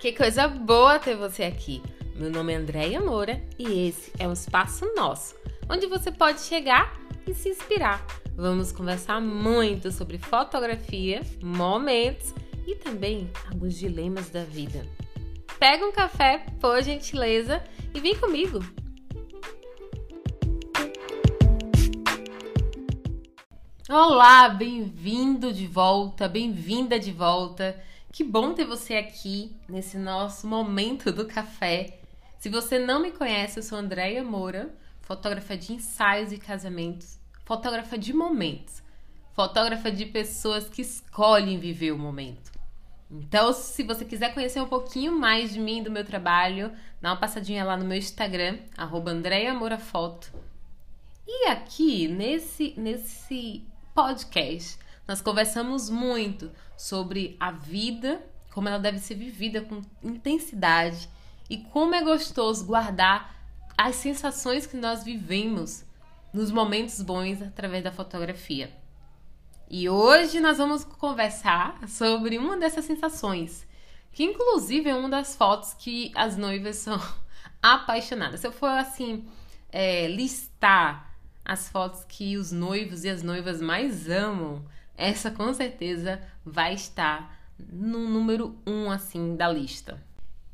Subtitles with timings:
[0.00, 1.82] Que coisa boa ter você aqui.
[2.14, 5.34] Meu nome é Andréia Moura e esse é um espaço nosso,
[5.68, 6.96] onde você pode chegar
[7.26, 8.06] e se inspirar.
[8.36, 12.32] Vamos conversar muito sobre fotografia, momentos
[12.64, 14.86] e também alguns dilemas da vida.
[15.58, 17.60] Pega um café, por gentileza,
[17.92, 18.60] e vem comigo.
[23.90, 27.76] Olá, bem-vindo de volta, bem-vinda de volta.
[28.10, 32.00] Que bom ter você aqui nesse nosso momento do café.
[32.38, 37.98] Se você não me conhece, eu sou Andréia Moura, fotógrafa de ensaios e casamentos, fotógrafa
[37.98, 38.82] de momentos,
[39.34, 42.50] fotógrafa de pessoas que escolhem viver o momento.
[43.10, 47.10] Então, se você quiser conhecer um pouquinho mais de mim e do meu trabalho, dá
[47.10, 49.12] uma passadinha lá no meu Instagram, arroba
[49.78, 50.32] Foto.
[51.26, 58.24] E aqui, nesse, nesse podcast, nós conversamos muito sobre a vida,
[58.54, 61.10] como ela deve ser vivida com intensidade
[61.50, 63.34] e como é gostoso guardar
[63.76, 65.84] as sensações que nós vivemos
[66.32, 68.72] nos momentos bons através da fotografia.
[69.68, 73.66] E hoje nós vamos conversar sobre uma dessas sensações,
[74.12, 76.98] que inclusive é uma das fotos que as noivas são
[77.60, 78.40] apaixonadas.
[78.40, 79.28] Se eu for assim
[79.70, 81.12] é, listar
[81.44, 84.64] as fotos que os noivos e as noivas mais amam,
[84.98, 90.02] essa com certeza vai estar no número um assim da lista.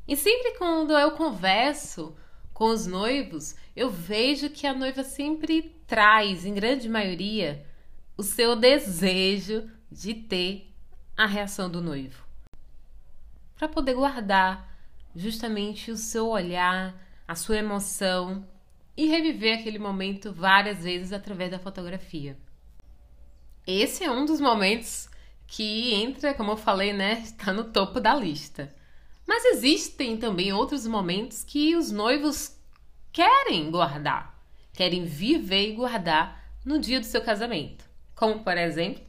[0.07, 2.15] E sempre quando eu converso
[2.53, 7.65] com os noivos, eu vejo que a noiva sempre traz, em grande maioria,
[8.17, 10.73] o seu desejo de ter
[11.17, 12.23] a reação do noivo.
[13.57, 14.73] Para poder guardar
[15.15, 16.95] justamente o seu olhar,
[17.27, 18.47] a sua emoção
[18.95, 22.37] e reviver aquele momento várias vezes através da fotografia.
[23.65, 25.09] Esse é um dos momentos
[25.47, 28.73] que entra, como eu falei, né, está no topo da lista.
[29.27, 32.55] Mas existem também outros momentos que os noivos
[33.11, 34.39] querem guardar,
[34.73, 37.85] querem viver e guardar no dia do seu casamento.
[38.15, 39.03] Como, por exemplo,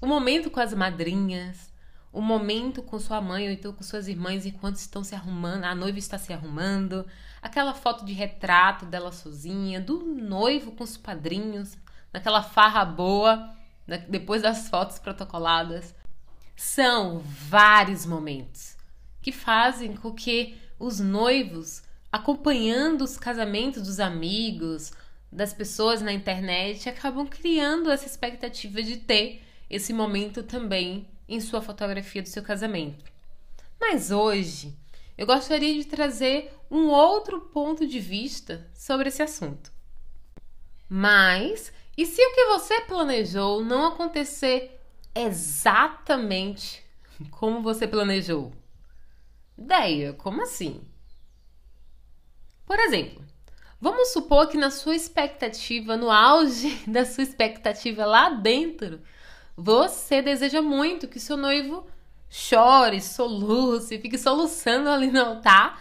[0.00, 1.72] o momento com as madrinhas,
[2.12, 5.74] o momento com sua mãe ou então com suas irmãs enquanto estão se arrumando, a
[5.74, 7.04] noiva está se arrumando,
[7.42, 11.76] aquela foto de retrato dela sozinha, do noivo com os padrinhos,
[12.12, 13.52] naquela farra boa,
[14.08, 15.94] depois das fotos protocoladas.
[16.56, 18.76] São vários momentos
[19.20, 24.92] que fazem com que os noivos, acompanhando os casamentos dos amigos,
[25.32, 31.60] das pessoas na internet, acabam criando essa expectativa de ter esse momento também em sua
[31.60, 33.04] fotografia do seu casamento.
[33.80, 34.76] Mas hoje
[35.16, 39.72] eu gostaria de trazer um outro ponto de vista sobre esse assunto.
[40.88, 44.80] Mas e se o que você planejou não acontecer
[45.14, 46.84] exatamente
[47.30, 48.52] como você planejou?
[49.56, 50.82] Ideia, como assim?
[52.66, 53.24] Por exemplo,
[53.80, 59.00] vamos supor que na sua expectativa, no auge da sua expectativa lá dentro,
[59.56, 61.86] você deseja muito que seu noivo
[62.28, 65.80] chore, soluce, fique soluçando ali no altar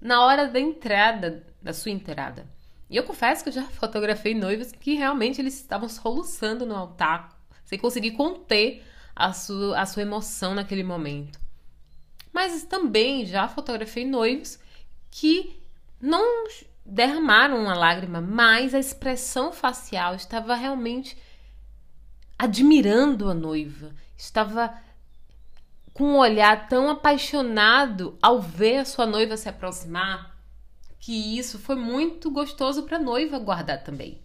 [0.00, 2.46] na hora da entrada, da sua entrada.
[2.88, 7.38] E eu confesso que eu já fotografei noivos que realmente eles estavam soluçando no altar,
[7.64, 8.84] sem conseguir conter
[9.14, 11.38] a sua, a sua emoção naquele momento.
[12.32, 14.58] Mas também já fotografei noivos
[15.10, 15.60] que
[16.00, 16.46] não
[16.84, 21.18] derramaram uma lágrima, mas a expressão facial estava realmente
[22.38, 24.72] admirando a noiva, estava
[25.92, 30.37] com um olhar tão apaixonado ao ver a sua noiva se aproximar,
[30.98, 34.20] que isso foi muito gostoso para a noiva guardar também.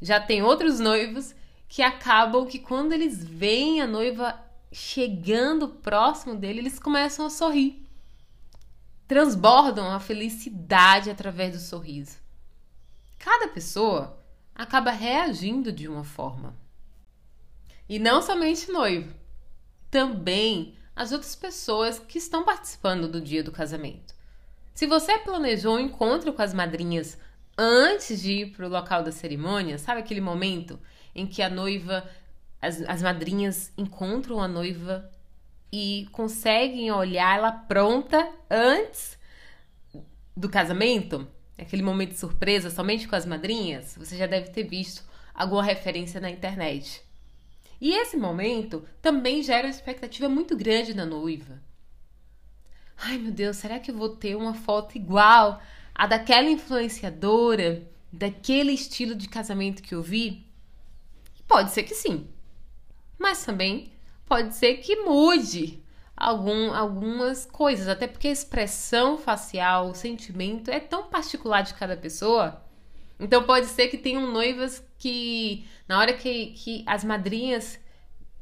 [0.00, 1.34] Já tem outros noivos
[1.68, 4.38] que acabam que quando eles veem a noiva
[4.72, 7.86] chegando próximo dele, eles começam a sorrir.
[9.06, 12.18] Transbordam a felicidade através do sorriso.
[13.18, 14.18] Cada pessoa
[14.54, 16.56] acaba reagindo de uma forma.
[17.88, 19.12] E não somente noivo,
[19.90, 24.14] também as outras pessoas que estão participando do dia do casamento.
[24.80, 27.18] Se você planejou um encontro com as madrinhas
[27.58, 30.80] antes de ir para o local da cerimônia, sabe aquele momento
[31.14, 32.08] em que a noiva,
[32.62, 35.10] as, as madrinhas encontram a noiva
[35.70, 39.18] e conseguem olhar ela pronta antes
[40.34, 41.28] do casamento?
[41.58, 43.94] Aquele momento de surpresa somente com as madrinhas?
[43.98, 45.04] Você já deve ter visto
[45.34, 47.02] alguma referência na internet.
[47.78, 51.68] E esse momento também gera uma expectativa muito grande na noiva.
[53.02, 55.60] Ai meu Deus, será que eu vou ter uma foto igual
[55.94, 57.82] a daquela influenciadora,
[58.12, 60.46] daquele estilo de casamento que eu vi?
[61.48, 62.28] Pode ser que sim.
[63.18, 63.90] Mas também
[64.26, 65.82] pode ser que mude
[66.14, 71.96] algum, algumas coisas, até porque a expressão facial, o sentimento é tão particular de cada
[71.96, 72.62] pessoa.
[73.18, 77.80] Então pode ser que tenham noivas que, na hora que, que as madrinhas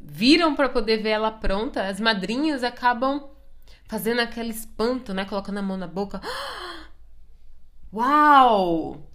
[0.01, 3.38] viram para poder ver ela pronta, as madrinhas acabam
[3.87, 5.25] fazendo aquele espanto, né?
[5.25, 6.21] Colocando a mão na boca.
[7.93, 9.11] Uau!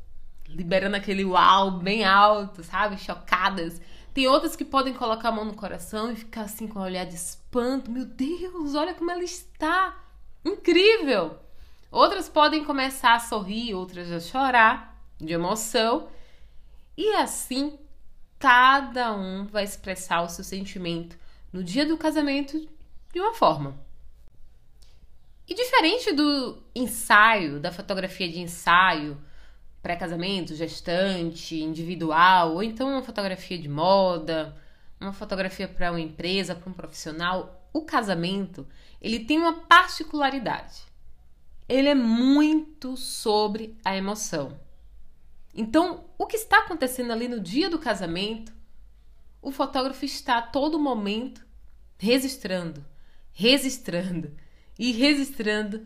[0.47, 2.97] Liberando aquele uau bem alto, sabe?
[2.97, 3.81] Chocadas.
[4.13, 7.05] Tem outras que podem colocar a mão no coração e ficar assim com um olhar
[7.05, 7.89] de espanto.
[7.89, 9.97] Meu Deus, olha como ela está!
[10.45, 11.39] Incrível!
[11.89, 16.07] Outras podem começar a sorrir, outras a chorar de emoção.
[16.97, 17.79] E assim,
[18.37, 21.17] cada um vai expressar o seu sentimento
[21.51, 22.67] no dia do casamento
[23.13, 23.82] de uma forma.
[25.53, 29.23] E diferente do ensaio, da fotografia de ensaio,
[29.83, 34.57] pré-casamento, gestante, individual, ou então uma fotografia de moda,
[34.99, 38.67] uma fotografia para uma empresa, para um profissional, o casamento,
[38.99, 40.85] ele tem uma particularidade.
[41.69, 44.59] Ele é muito sobre a emoção.
[45.53, 48.51] Então, o que está acontecendo ali no dia do casamento,
[49.39, 51.45] o fotógrafo está a todo momento
[51.99, 52.83] registrando,
[53.31, 54.35] registrando
[54.77, 55.85] e registrando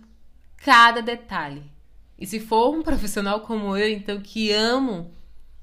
[0.57, 1.77] cada detalhe
[2.17, 5.13] e se for um profissional como eu, então, que amo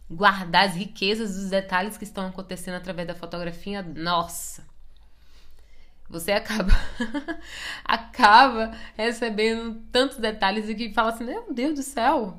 [0.09, 4.65] guardar as riquezas dos detalhes que estão acontecendo através da fotografia, nossa!
[6.09, 6.71] Você acaba
[7.83, 12.39] acaba recebendo tantos detalhes e que fala assim: "Meu Deus do céu,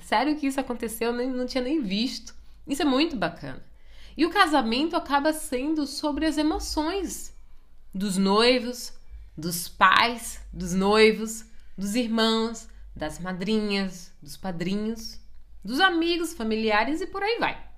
[0.00, 1.10] sério que isso aconteceu?
[1.10, 2.34] Eu nem, não tinha nem visto".
[2.66, 3.62] Isso é muito bacana.
[4.16, 7.36] E o casamento acaba sendo sobre as emoções
[7.94, 8.94] dos noivos,
[9.36, 11.44] dos pais, dos noivos,
[11.76, 15.18] dos irmãos, das madrinhas, dos padrinhos,
[15.64, 17.70] dos amigos, familiares e por aí vai.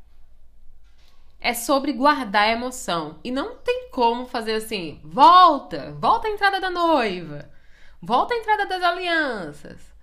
[1.40, 3.18] É sobre guardar a emoção.
[3.22, 7.50] E não tem como fazer assim: volta, volta a entrada da noiva,
[8.00, 9.94] volta a entrada das alianças.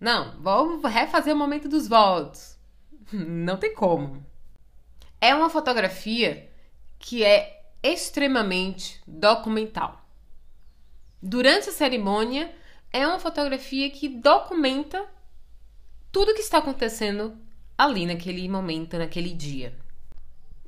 [0.00, 2.56] Não, vamos refazer o momento dos votos.
[3.12, 4.24] Não tem como.
[5.20, 6.48] É uma fotografia
[6.98, 10.07] que é extremamente documental.
[11.22, 12.54] Durante a cerimônia,
[12.92, 15.04] é uma fotografia que documenta
[16.10, 17.36] tudo que está acontecendo
[17.76, 19.76] ali naquele momento, naquele dia.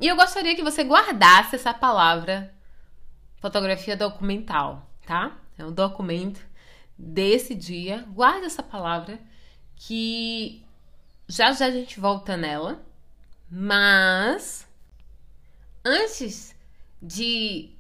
[0.00, 2.55] E eu gostaria que você guardasse essa palavra
[3.41, 5.37] fotografia documental, tá?
[5.58, 6.41] É um documento
[6.97, 8.05] desse dia.
[8.08, 9.19] Guarde essa palavra
[9.76, 10.64] que
[11.26, 12.82] já já a gente volta nela.
[13.50, 14.67] Mas
[15.85, 16.55] antes
[17.02, 17.75] de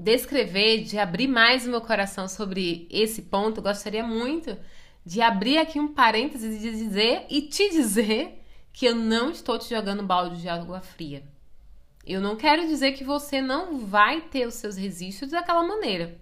[0.00, 4.56] descrever, de abrir mais o meu coração sobre esse ponto, gostaria muito
[5.04, 8.42] de abrir aqui um parênteses e dizer e te dizer
[8.72, 11.22] que eu não estou te jogando balde de água fria.
[12.06, 16.18] Eu não quero dizer que você não vai ter os seus registros daquela maneira.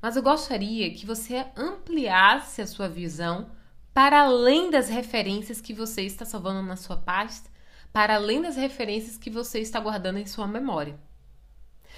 [0.00, 3.50] Mas eu gostaria que você ampliasse a sua visão
[3.92, 7.50] para além das referências que você está salvando na sua pasta,
[7.92, 10.98] para além das referências que você está guardando em sua memória.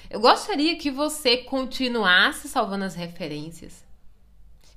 [0.08, 3.84] Eu gostaria que você continuasse salvando as referências,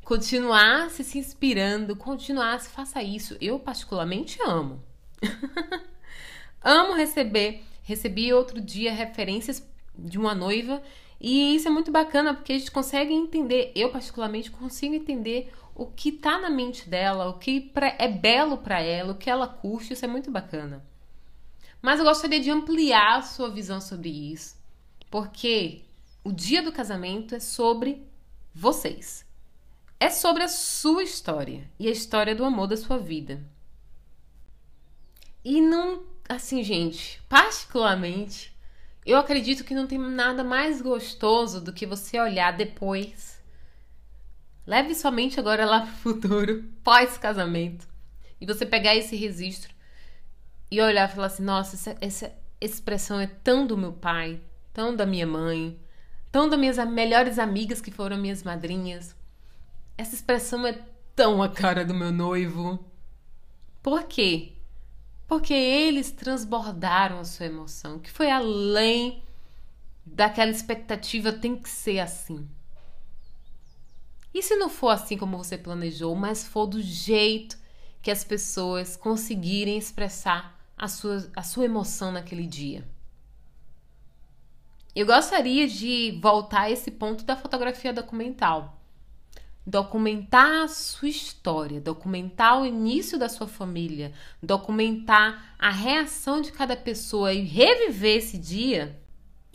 [0.04, 3.38] continuasse se inspirando, continuasse, faça isso.
[3.40, 4.84] Eu, particularmente, amo.
[6.62, 7.64] amo receber.
[7.84, 9.68] Recebi outro dia referências
[9.98, 10.82] de uma noiva
[11.20, 13.72] e isso é muito bacana porque a gente consegue entender.
[13.76, 18.82] Eu, particularmente, consigo entender o que tá na mente dela, o que é belo para
[18.82, 19.94] ela, o que ela curte.
[19.94, 20.86] Isso é muito bacana.
[21.82, 24.63] Mas eu gostaria de ampliar a sua visão sobre isso
[25.14, 25.84] porque
[26.24, 28.04] o dia do casamento é sobre
[28.52, 29.24] vocês.
[30.00, 33.40] É sobre a sua história e a história do amor da sua vida.
[35.46, 38.58] E não, assim, gente, particularmente,
[39.06, 43.40] eu acredito que não tem nada mais gostoso do que você olhar depois.
[44.66, 47.88] Leve sua mente agora lá pro futuro, pós-casamento,
[48.42, 49.76] e você pegar esse registro
[50.72, 54.42] e olhar e falar assim: nossa, essa, essa expressão é tão do meu pai,
[54.74, 55.80] tão da minha mãe,
[56.32, 59.16] tão das minhas melhores amigas que foram minhas madrinhas.
[59.98, 60.78] Essa expressão é
[61.16, 62.84] tão a cara do meu noivo.
[63.82, 64.54] Por quê?
[65.28, 69.24] Porque eles transbordaram a sua emoção, que foi além
[70.06, 72.48] daquela expectativa tem que ser assim.
[74.34, 77.58] E se não for assim como você planejou, mas for do jeito
[78.02, 82.84] que as pessoas conseguirem expressar a sua, a sua emoção naquele dia?
[84.96, 88.80] Eu gostaria de voltar a esse ponto da fotografia documental.
[89.66, 96.76] Documentar a sua história, documentar o início da sua família, documentar a reação de cada
[96.76, 99.02] pessoa e reviver esse dia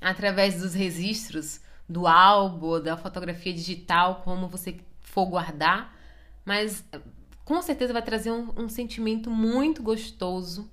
[0.00, 5.96] através dos registros do álbum, da fotografia digital, como você for guardar,
[6.44, 6.84] mas
[7.44, 10.68] com certeza vai trazer um, um sentimento muito gostoso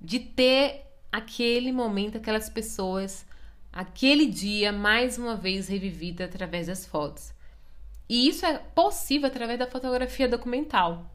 [0.00, 3.26] de ter aquele momento, aquelas pessoas,
[3.74, 7.34] aquele dia mais uma vez revivido através das fotos.
[8.08, 11.10] E isso é possível através da fotografia documental.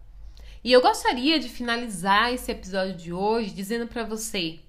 [0.61, 4.59] E eu gostaria de finalizar esse episódio de hoje dizendo para você,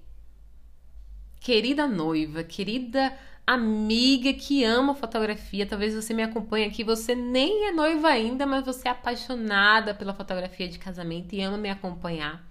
[1.41, 3.13] querida noiva, querida
[3.45, 8.63] amiga que ama fotografia, talvez você me acompanhe aqui, você nem é noiva ainda, mas
[8.63, 12.41] você é apaixonada pela fotografia de casamento e ama me acompanhar.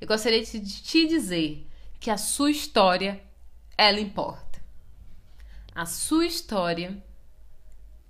[0.00, 1.64] Eu gostaria de te dizer
[2.00, 3.20] que a sua história,
[3.76, 4.47] ela importa.
[5.78, 7.00] A sua história,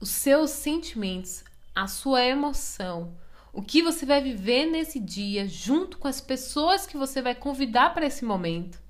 [0.01, 1.45] os seus sentimentos,
[1.75, 3.15] a sua emoção,
[3.53, 7.93] o que você vai viver nesse dia junto com as pessoas que você vai convidar
[7.93, 8.81] para esse momento.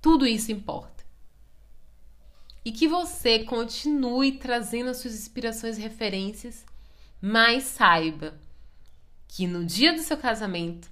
[0.00, 1.04] Tudo isso importa.
[2.64, 6.64] E que você continue trazendo as suas inspirações e referências,
[7.20, 8.40] mas saiba
[9.28, 10.90] que no dia do seu casamento,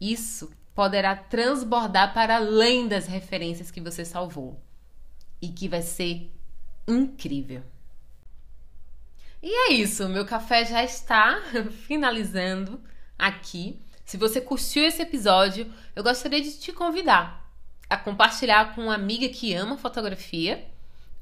[0.00, 4.69] isso poderá transbordar para além das referências que você salvou
[5.40, 6.30] e que vai ser
[6.86, 7.62] incrível.
[9.42, 11.40] E é isso, meu café já está
[11.86, 12.80] finalizando
[13.18, 13.80] aqui.
[14.04, 17.40] Se você curtiu esse episódio, eu gostaria de te convidar
[17.88, 20.64] a compartilhar com uma amiga que ama fotografia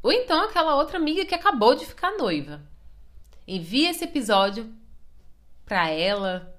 [0.03, 2.61] ou então aquela outra amiga que acabou de ficar noiva.
[3.47, 4.71] Envie esse episódio
[5.65, 6.55] para ela,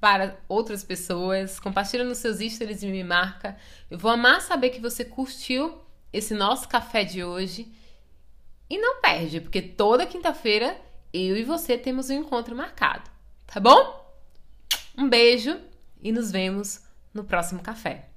[0.00, 3.56] para outras pessoas, compartilha nos seus stories e me marca.
[3.90, 5.80] Eu vou amar saber que você curtiu
[6.12, 7.72] esse nosso café de hoje.
[8.68, 10.80] E não perde, porque toda quinta-feira
[11.12, 13.10] eu e você temos um encontro marcado,
[13.46, 14.02] tá bom?
[14.96, 15.60] Um beijo
[16.00, 18.11] e nos vemos no próximo café.